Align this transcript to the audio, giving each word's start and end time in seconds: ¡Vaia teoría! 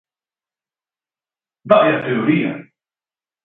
¡Vaia 1.69 1.97
teoría! 2.05 2.51